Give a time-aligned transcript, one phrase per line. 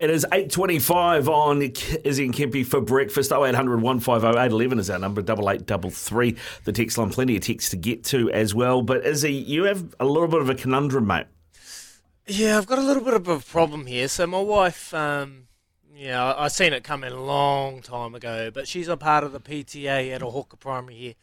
[0.00, 1.62] It is 8.25 on
[2.04, 3.32] Izzy and Kempy for breakfast.
[3.32, 6.36] 0800 150 811 is our number, 8833.
[6.64, 8.82] The text line, plenty of text to get to as well.
[8.82, 11.26] But Izzy, you have a little bit of a conundrum, mate.
[12.26, 14.08] Yeah, I've got a little bit of a problem here.
[14.08, 15.48] So my wife, um,
[15.94, 19.32] yeah, I, I seen it coming a long time ago, but she's a part of
[19.32, 21.14] the PTA at a hawker primary here,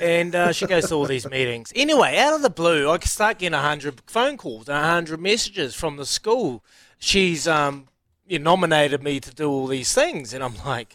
[0.00, 1.72] and uh, she goes to all these meetings.
[1.76, 5.98] Anyway, out of the blue, I start getting hundred phone calls and hundred messages from
[5.98, 6.64] the school.
[6.98, 7.88] She's um,
[8.32, 10.92] you nominated me to do all these things, and I'm like,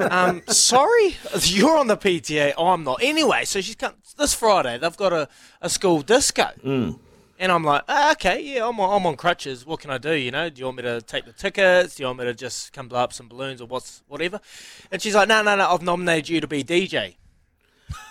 [0.00, 2.98] um, sorry, you're on the PTA, I'm not.
[3.00, 4.76] Anyway, so she's come this Friday.
[4.78, 5.28] They've got a,
[5.62, 6.50] a school disco.
[7.36, 9.66] And I'm like, ah, okay, yeah, I'm on, I'm on crutches.
[9.66, 10.12] What can I do?
[10.14, 11.96] You know, do you want me to take the tickets?
[11.96, 14.40] Do you want me to just come blow up some balloons or what's whatever?
[14.92, 17.16] And she's like, no, no, no, I've nominated you to be DJ.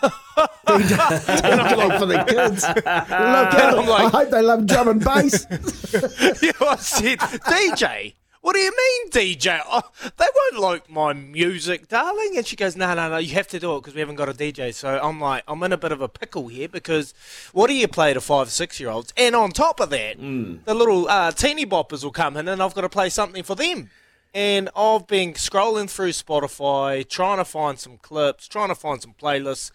[0.02, 0.10] Like
[2.00, 2.64] for the kids.
[2.64, 5.46] Look at I'm like- I hope they love drum and bass.
[6.42, 8.14] yeah, I said, DJ.
[8.44, 9.62] What do you mean, DJ?
[9.66, 9.84] Oh,
[10.18, 12.34] they won't like my music, darling.
[12.36, 14.28] And she goes, no, no, no, you have to do it because we haven't got
[14.28, 14.74] a DJ.
[14.74, 17.14] So I'm like, I'm in a bit of a pickle here because
[17.54, 19.14] what do you play to five, six year olds?
[19.16, 20.18] And on top of that,
[20.66, 23.56] the little uh, teeny boppers will come in and I've got to play something for
[23.56, 23.90] them.
[24.34, 29.14] And I've been scrolling through Spotify, trying to find some clips, trying to find some
[29.14, 29.72] playlists,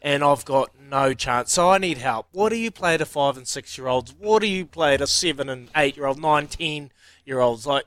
[0.00, 1.52] and I've got no chance.
[1.52, 2.28] So I need help.
[2.30, 4.14] What do you play to five and six year olds?
[4.16, 6.92] What do you play to seven and eight year old, nine, ten
[7.24, 7.66] year olds?
[7.66, 7.84] Like,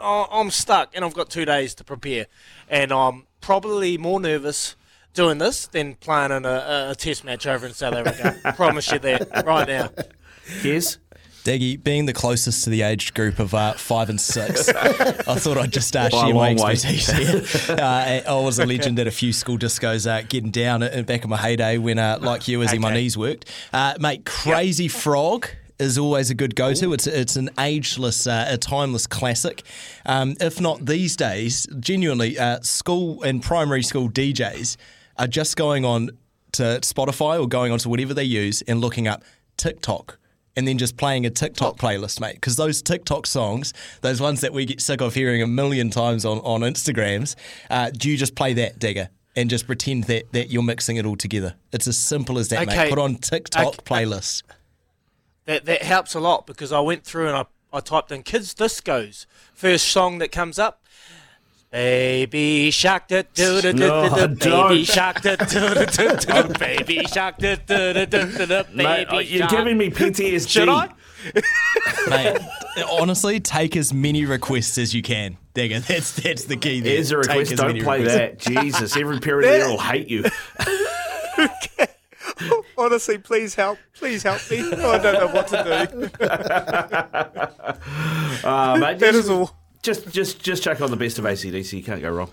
[0.00, 2.26] uh, I'm stuck, and I've got two days to prepare,
[2.68, 4.76] and I'm probably more nervous
[5.14, 8.52] doing this than playing in a, a test match over in South Africa.
[8.56, 9.90] Promise you that right now.
[10.62, 10.98] Yes?
[11.44, 15.56] Daggy, being the closest to the age group of uh, five and six, I thought
[15.56, 17.10] I'd just uh, By a share my expertise
[17.66, 17.76] here.
[17.76, 21.24] Uh, I was a legend at a few school discos, uh, getting down at, back
[21.24, 23.46] in my heyday when, uh, like you, as my knees worked.
[23.72, 25.48] Uh, mate, Crazy Frog
[25.80, 26.92] is always a good go-to.
[26.92, 29.62] It's it's an ageless, uh, a timeless classic.
[30.06, 34.76] Um, if not these days, genuinely, uh, school and primary school DJs
[35.18, 36.10] are just going on
[36.52, 39.22] to Spotify or going on to whatever they use and looking up
[39.56, 40.18] TikTok.
[40.56, 42.34] And then just playing a TikTok playlist, mate.
[42.34, 43.72] Because those TikTok songs,
[44.02, 47.36] those ones that we get sick of hearing a million times on, on Instagrams,
[47.70, 49.10] uh, do you just play that, Digger?
[49.36, 51.54] And just pretend that, that you're mixing it all together.
[51.72, 52.76] It's as simple as that, mate.
[52.76, 52.88] Okay.
[52.90, 53.76] Put on TikTok Okay.
[54.04, 54.42] playlists.
[55.46, 58.54] That that helps a lot because I went through and I, I typed in kids
[58.54, 59.26] discos.
[59.54, 60.82] First song that comes up.
[61.72, 64.68] Baby shark da do da No, da da don't.
[64.70, 68.62] baby shark da do da da da baby shark da da da da da da
[68.74, 69.50] Mate, baby you're shark.
[69.52, 70.48] giving me PTSD.
[70.48, 70.88] Should I?
[72.08, 72.38] Mate,
[72.90, 75.36] honestly, take as many requests as you can.
[75.54, 76.80] Digger, that's that's the key.
[76.80, 76.94] There.
[76.94, 77.52] Here's a Take request.
[77.52, 78.44] as Don't many play requests.
[78.46, 78.62] that.
[78.62, 80.24] Jesus, every parent in there will hate you.
[82.78, 83.78] Honestly, please help.
[83.94, 84.60] Please help me.
[84.72, 86.10] I don't know what to do.
[88.42, 89.50] Uh, mate, That just, is all.
[89.82, 91.74] just, just, just chuck on the best of ACDC.
[91.74, 92.30] You can't go wrong.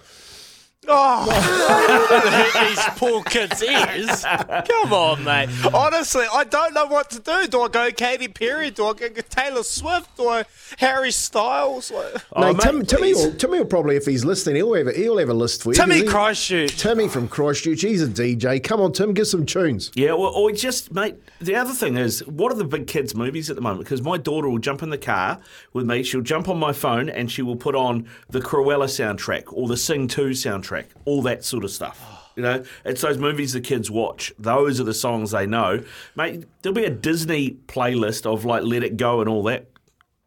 [0.89, 4.23] Oh, these poor kids' ears.
[4.23, 5.49] Come on, mate.
[5.73, 7.47] Honestly, I don't know what to do.
[7.47, 8.69] Do I go Katy Perry?
[8.71, 10.15] Do I go Taylor Swift?
[10.17, 10.45] Do I
[10.77, 11.91] Harry Styles?
[11.91, 14.95] Like, Oh, no, mate, Tim, Timmy, will, Timmy will probably, if he's listening, he'll have
[14.95, 15.75] he'll have a list for you.
[15.75, 16.77] Timmy Christchurch.
[16.77, 17.81] Timmy from Christchurch.
[17.81, 18.63] He's a DJ.
[18.63, 19.91] Come on, Tim, give some tunes.
[19.95, 23.49] Yeah, well, or just, mate, the other thing is, what are the big kids' movies
[23.49, 23.85] at the moment?
[23.85, 25.39] Because my daughter will jump in the car
[25.73, 29.43] with me, she'll jump on my phone, and she will put on the Cruella soundtrack
[29.47, 32.31] or the Sing 2 soundtrack, all that sort of stuff.
[32.35, 34.31] You know, it's those movies the kids watch.
[34.37, 35.83] Those are the songs they know.
[36.15, 39.71] Mate, there'll be a Disney playlist of like Let It Go and all that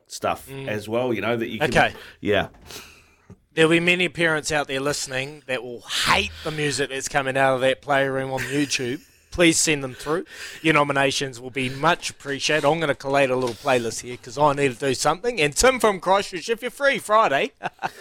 [0.08, 0.66] stuff mm.
[0.66, 1.70] as well, you know, that you can.
[1.70, 1.94] Okay.
[2.20, 2.48] Yeah.
[3.54, 7.54] There'll be many parents out there listening that will hate the music that's coming out
[7.54, 9.02] of that playroom on YouTube.
[9.30, 10.24] Please send them through.
[10.60, 12.66] Your nominations will be much appreciated.
[12.66, 15.40] I'm going to collate a little playlist here because I need to do something.
[15.40, 17.52] And Tim from Christchurch, if you're free Friday,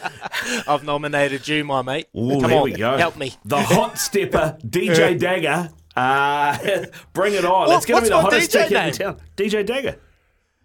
[0.68, 2.08] I've nominated you, my mate.
[2.18, 3.34] Ooh, Come on, help me.
[3.46, 5.70] The hot stepper, DJ Dagger.
[5.96, 6.58] Uh,
[7.14, 7.68] bring it on.
[7.68, 8.94] What- it's going to be the hottest DJ ticket in name?
[8.94, 9.18] town.
[9.38, 9.96] DJ Dagger.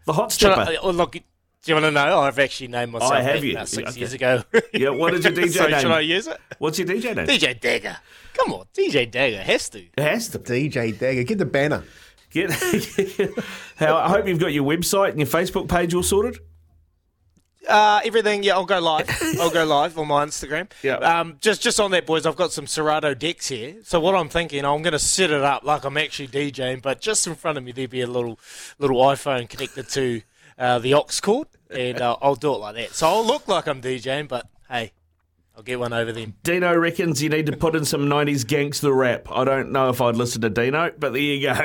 [0.07, 0.61] The hot stepper.
[0.63, 1.17] I, oh, look,
[1.65, 2.21] do you want to know?
[2.21, 3.53] I've actually named myself I have you.
[3.53, 4.01] about six Okay.
[4.01, 4.43] years ago.
[4.73, 5.81] Yeah, what is your DJ so name?
[5.81, 6.39] should I use it?
[6.59, 7.27] What's your DJ name?
[7.27, 7.97] DJ Dagger.
[8.35, 9.79] Come on, DJ Dagger has to.
[9.81, 10.39] It has to.
[10.39, 11.23] DJ Dagger.
[11.23, 11.85] Get the banner.
[12.31, 12.51] Get,
[13.77, 16.39] How, I hope you've got your website and your Facebook page all sorted.
[17.69, 19.09] Uh, everything, yeah, I'll go live.
[19.41, 20.69] I'll go live on my Instagram.
[20.83, 20.97] Yeah.
[20.97, 23.77] Um, just just on that, boys, I've got some Serato decks here.
[23.85, 27.01] So what I'm thinking, I'm going to set it up like I'm actually DJing, but
[27.01, 28.39] just in front of me there'll be a little
[28.79, 30.21] little iPhone connected to
[30.59, 32.91] uh, the aux cord, and uh, I'll do it like that.
[32.93, 34.93] So I'll look like I'm DJing, but hey,
[35.57, 36.35] I'll get one over them.
[36.43, 39.29] Dino reckons you need to put in some 90s gangster rap.
[39.31, 41.55] I don't know if I'd listen to Dino, but there you go.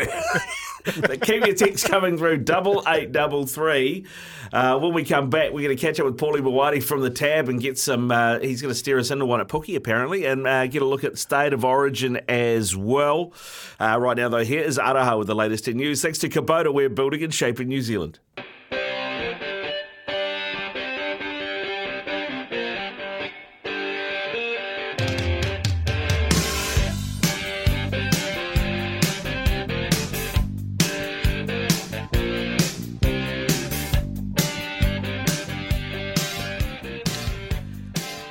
[1.22, 4.06] Keep your texts coming through double eight double three.
[4.54, 7.10] Uh, when we come back, we're going to catch up with Paulie Maoate from the
[7.10, 8.12] tab and get some.
[8.12, 10.86] Uh, he's going to steer us into one at Pookie apparently, and uh, get a
[10.86, 13.34] look at state of origin as well.
[13.80, 16.02] Uh, right now, though, here is Araha with the latest in news.
[16.02, 18.20] Thanks to Kubota, we're building and shaping New Zealand.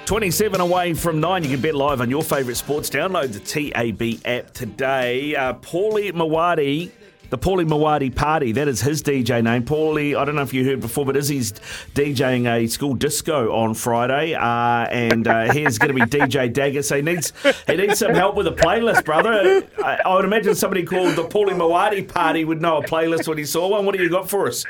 [0.08, 1.44] Twenty-seven away from nine.
[1.44, 2.88] You can bet live on your favourite sports.
[2.88, 5.36] Download the TAB app today.
[5.36, 6.90] Uh, Paulie Maoate
[7.28, 8.52] the Paulie Maoate Party.
[8.52, 9.66] That is his DJ name.
[9.66, 11.52] Paulie, I don't know if you heard before, but Izzy's
[11.94, 16.82] DJing a school disco on Friday, uh, and uh, here's going to be DJ Dagger.
[16.82, 17.34] So he needs
[17.66, 19.62] he needs some help with a playlist, brother.
[19.84, 23.36] I, I would imagine somebody called the Paulie Maoate Party would know a playlist when
[23.36, 23.84] he saw one.
[23.84, 24.64] What do you got for us?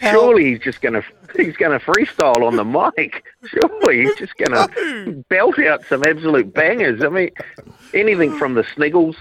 [0.00, 1.02] Surely he's just gonna
[1.36, 3.24] he's gonna freestyle on the mic.
[3.44, 4.68] Surely he's just gonna
[5.28, 7.02] belt out some absolute bangers.
[7.02, 7.30] I mean,
[7.94, 9.16] anything from the Sniggles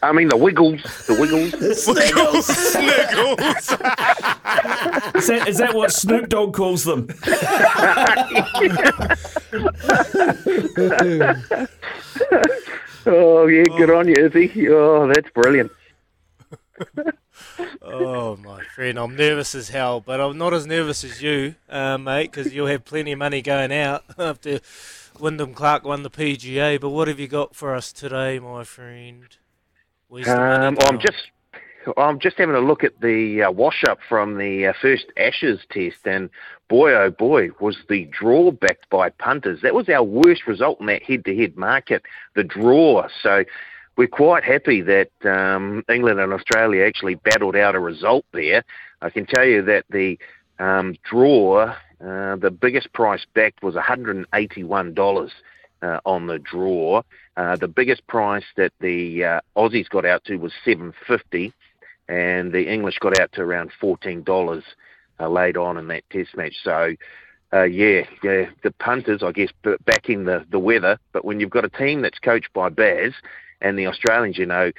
[0.00, 1.50] I mean the Wiggles, the Wiggles.
[1.84, 2.46] Sniggles.
[2.46, 3.72] Sniggles.
[5.16, 7.08] Is that, is that what Snoop Dogg calls them?
[13.06, 14.68] oh yeah, good on you, Izzy.
[14.68, 15.72] Oh, that's brilliant.
[17.82, 21.98] Oh, my friend, I'm nervous as hell, but I'm not as nervous as you, uh,
[21.98, 24.60] mate, because you'll have plenty of money going out after
[25.18, 26.80] Wyndham Clark won the PGA.
[26.80, 29.24] But what have you got for us today, my friend?
[30.08, 31.30] Where's the money Um, I'm just
[31.96, 35.60] I'm just having a look at the uh, wash up from the uh, first Ashes
[35.70, 36.28] test, and
[36.68, 39.60] boy oh boy was the draw backed by punters.
[39.62, 42.02] That was our worst result in that head to head market,
[42.34, 43.08] the draw.
[43.22, 43.44] So
[43.98, 48.64] we're quite happy that um, England and Australia actually battled out a result there.
[49.02, 50.16] I can tell you that the
[50.60, 55.30] um, draw, uh, the biggest price backed was $181
[55.82, 57.02] uh, on the draw.
[57.36, 61.52] Uh, the biggest price that the uh, Aussies got out to was 750
[62.08, 64.62] and the English got out to around $14
[65.18, 66.54] uh, late on in that test match.
[66.62, 66.94] So,
[67.52, 69.50] uh, yeah, yeah, the punters, I guess,
[69.84, 71.00] backing the, the weather.
[71.12, 73.12] But when you've got a team that's coached by Baz
[73.60, 74.72] and the Australians, you know,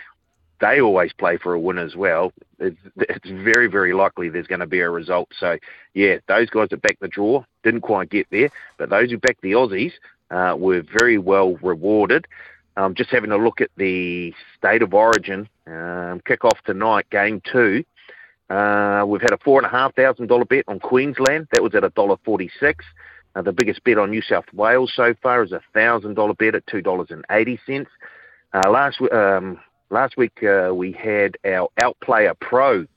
[0.60, 2.34] they always play for a win as well.
[2.60, 5.30] It's, it's very, very likely there's going to be a result.
[5.40, 5.58] So,
[5.94, 9.42] yeah, those guys that backed the draw didn't quite get there, but those who backed
[9.42, 9.94] the Aussies
[10.31, 12.28] uh, were very well rewarded.
[12.78, 17.42] Um, just having a look at the state of origin um, kick off tonight, game
[17.52, 17.84] two.
[18.50, 21.48] Uh, we've had a four and a half thousand dollar bet on Queensland.
[21.52, 22.86] That was at a dollar forty six.
[23.36, 26.56] Uh, the biggest bet on New South Wales so far is a thousand dollar bet
[26.56, 27.90] at two dollars and eighty cents.
[28.51, 29.60] Uh, last um,
[29.92, 32.88] last week uh, we had our Outplayer Pro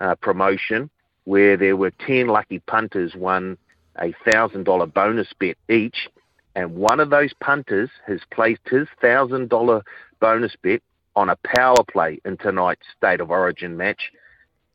[0.00, 0.88] uh, promotion
[1.24, 3.58] where there were ten lucky punters won
[4.00, 6.08] a thousand dollar bonus bet each,
[6.54, 9.82] and one of those punters has placed his thousand dollar
[10.20, 10.82] bonus bet
[11.16, 14.12] on a power play in tonight's State of Origin match.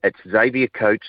[0.04, 1.08] It's Xavier Coates,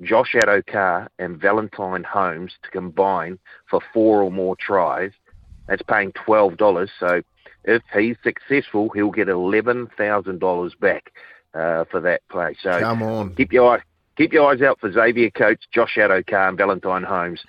[0.00, 3.38] Josh Addo-Carr, and Valentine Holmes to combine
[3.68, 5.10] for four or more tries.
[5.66, 6.90] That's paying twelve dollars.
[6.98, 7.20] So
[7.64, 11.12] if he's successful, he'll get eleven thousand dollars back
[11.54, 12.56] uh, for that play.
[12.62, 13.34] So Come on.
[13.34, 13.82] keep your eye,
[14.16, 17.42] keep your eyes out for Xavier Coates, Josh Addo-Carr, and Valentine Holmes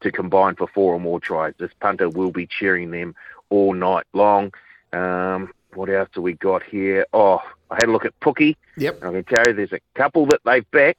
[0.00, 1.54] to combine for four or more tries.
[1.58, 3.14] This punter will be cheering them
[3.50, 4.52] all night long.
[4.92, 7.06] Um, what else do we got here?
[7.12, 8.56] Oh, I had a look at Pookie.
[8.76, 9.04] Yep.
[9.04, 10.98] I can tell you there's a couple that they've backed.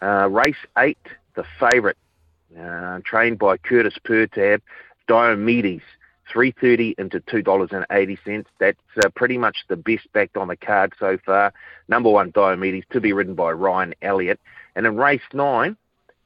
[0.00, 0.98] Uh, race eight,
[1.34, 1.96] the favourite,
[2.60, 4.60] uh, trained by Curtis Pertab,
[5.08, 5.82] Diomedes,
[6.32, 8.48] three thirty into two dollars and eighty cents.
[8.58, 11.52] That's uh, pretty much the best backed on the card so far.
[11.88, 14.40] Number one, Diomedes, to be ridden by Ryan Elliott,
[14.76, 15.76] and in race nine,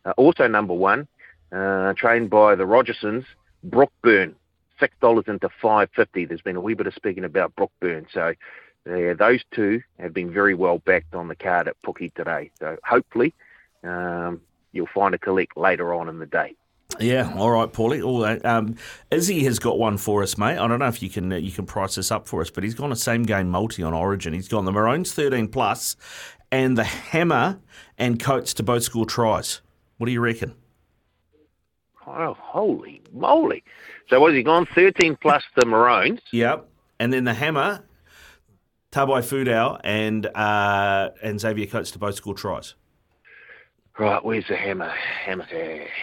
[0.05, 1.09] uh, also number one,
[1.53, 3.25] uh, trained by the Rogersons,
[3.65, 4.35] Brookburn,
[4.81, 6.25] six dollars into five fifty.
[6.25, 8.35] There's been a wee bit of speaking about Brookburn, so
[8.85, 12.51] those two have been very well backed on the card at Pookie today.
[12.59, 13.33] So hopefully,
[13.85, 14.41] um,
[14.73, 16.57] you'll find a collect later on in the day.
[17.01, 18.05] Yeah, all right, Paulie.
[18.05, 18.45] All that.
[18.45, 18.77] Um,
[19.11, 20.59] Izzy has got one for us, mate.
[20.59, 22.63] I don't know if you can uh, you can price this up for us, but
[22.63, 24.33] he's gone a same game multi on Origin.
[24.33, 25.97] He's gone the Maroons thirteen plus,
[26.51, 27.59] and the Hammer
[27.99, 29.63] and Coates to both score tries.
[29.99, 30.55] What do you reckon?
[32.07, 33.65] Oh, holy moly!
[34.09, 34.67] So what has he gone?
[34.75, 36.21] Thirteen plus the Maroons.
[36.33, 36.69] Yep.
[37.01, 37.85] And then the Hammer,
[38.93, 42.75] Tabuai-Fidow and uh, and Xavier Coates to both score tries.
[43.99, 44.89] Right, where's the hammer?
[45.25, 45.47] Hammer,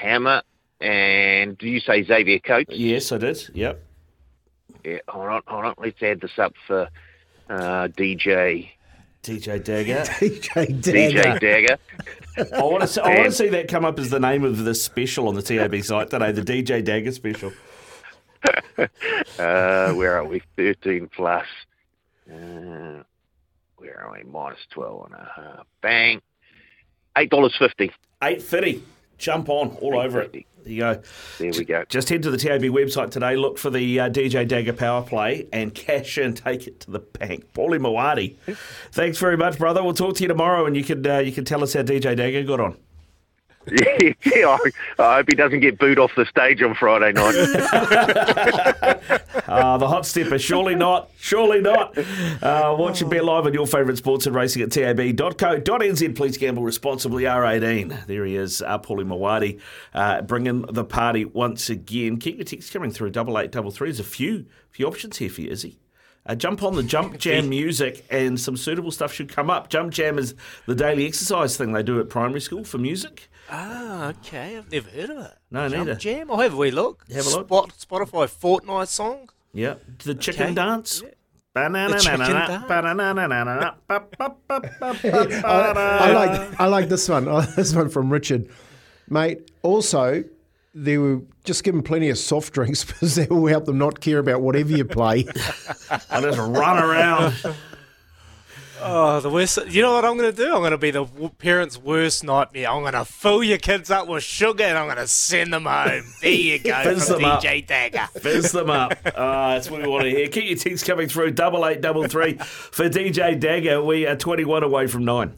[0.01, 0.43] hammer.
[0.81, 2.73] And do you say Xavier Coates?
[2.73, 3.49] Yes, I did.
[3.53, 3.83] Yep.
[4.85, 5.75] Yeah, hold on, hold on.
[5.77, 6.89] Let's add this up for
[7.49, 8.69] uh, DJ
[9.23, 10.01] DJ Dagger.
[10.09, 11.39] DJ DJ Dagger.
[11.39, 11.77] Dagger.
[12.55, 14.63] I want to see, I want to see that come up as the name of
[14.63, 17.51] the special on the TAB site today, the DJ Dagger special.
[19.37, 20.41] Uh, where are we?
[20.55, 21.45] 13 plus.
[22.31, 23.03] Uh,
[23.75, 24.23] where are we?
[24.23, 25.67] Minus 12 and a half.
[25.81, 26.21] Bang.
[27.17, 27.91] $8.50.
[28.23, 28.83] Eight fifty.
[29.17, 30.45] Jump on all over it.
[30.69, 30.75] $8.50.
[30.75, 31.01] There you go.
[31.39, 31.83] There we go.
[31.89, 35.47] Just head to the TAB website today, look for the uh, DJ Dagger Power Play,
[35.51, 37.51] and cash in, take it to the bank.
[37.53, 38.35] Paulie Maoate,
[38.91, 39.83] thanks very much, brother.
[39.83, 42.15] We'll talk to you tomorrow, and you can uh, you can tell us how DJ
[42.15, 42.77] Dagger got on.
[43.67, 44.57] Yeah,
[44.97, 47.35] I, hope he doesn't get booed off the stage on Friday night.
[49.47, 51.97] Uh, the hot stepper, surely not, surely not.
[51.97, 56.15] Uh, watch and bet live on your favourite sports and racing at tab.co.nz.
[56.15, 57.23] Please gamble responsibly.
[57.23, 58.05] R18.
[58.07, 59.59] There he is, uh, Paulie Maoate,
[59.93, 62.17] uh, bringing the party once again.
[62.17, 63.11] Keep your text coming through.
[63.11, 63.89] Double eight, double three.
[63.89, 65.79] There's a few few options here for you, Izzy.
[66.25, 69.69] Uh, jump on the Jump Jam music, and some suitable stuff should come up.
[69.69, 70.35] Jump Jam is
[70.67, 73.29] the daily exercise thing they do at primary school for music.
[73.49, 74.57] Ah, okay.
[74.57, 75.33] I've never heard of it.
[75.49, 75.99] No, Jump neither.
[75.99, 76.29] Jam.
[76.29, 77.05] I'll have a wee look.
[77.11, 77.47] Have a look.
[77.47, 79.29] Spot, Spotify Fortnite song.
[79.53, 80.53] Yeah, the chicken Okay.
[80.55, 81.01] dance.
[81.55, 82.65] The chicken dance.
[85.43, 87.27] I like I like this one.
[87.29, 88.47] Oh, this one from Richard,
[89.09, 89.49] mate.
[89.63, 90.23] Also,
[90.83, 93.99] they were just give them plenty of soft drinks because they will help them not
[93.99, 95.25] care about whatever you play.
[96.09, 97.33] I just run around.
[98.81, 99.59] Oh, the worst.
[99.67, 100.53] You know what I'm going to do?
[100.53, 101.05] I'm going to be the
[101.37, 102.69] parent's worst nightmare.
[102.69, 105.65] I'm going to fill your kids up with sugar and I'm going to send them
[105.65, 106.03] home.
[106.21, 107.43] There you go Fizz from them up.
[107.43, 108.07] DJ Dagger.
[108.19, 108.93] Fizz them up.
[109.05, 110.29] Uh, that's what we want to hear.
[110.29, 111.31] Keep your texts coming through.
[111.31, 113.83] Double eight, double three for DJ Dagger.
[113.83, 115.33] We are 21 away from nine.